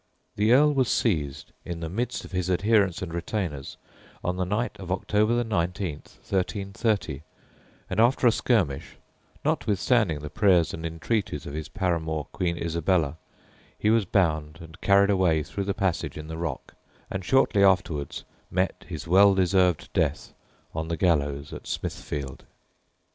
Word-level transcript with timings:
The 0.35 0.51
Earl 0.51 0.73
was 0.73 0.89
seized 0.89 1.51
in 1.63 1.79
the 1.79 1.87
midst 1.87 2.25
of 2.25 2.31
his 2.31 2.49
adherents 2.49 3.03
and 3.03 3.13
retainers 3.13 3.77
on 4.23 4.35
the 4.35 4.45
night 4.47 4.75
of 4.79 4.91
October 4.91 5.43
19th, 5.43 6.15
1330, 6.27 7.21
and 7.87 7.99
after 7.99 8.25
a 8.25 8.31
skirmish, 8.31 8.97
notwithstanding 9.45 10.17
the 10.17 10.31
prayers 10.31 10.73
and 10.73 10.87
entreaties 10.87 11.45
of 11.45 11.53
his 11.53 11.69
paramour 11.69 12.25
Queen 12.31 12.57
Isabella, 12.57 13.17
he 13.77 13.91
was 13.91 14.05
bound 14.05 14.57
and 14.59 14.81
carried 14.81 15.11
away 15.11 15.43
through 15.43 15.65
the 15.65 15.75
passage 15.75 16.17
in 16.17 16.25
the 16.25 16.37
rock, 16.39 16.73
and 17.11 17.23
shortly 17.23 17.63
afterwards 17.63 18.23
met 18.49 18.85
his 18.87 19.07
well 19.07 19.35
deserved 19.35 19.87
death 19.93 20.33
on 20.73 20.87
the 20.87 20.97
gallows 20.97 21.53
at 21.53 21.67
Smithfield. 21.67 22.43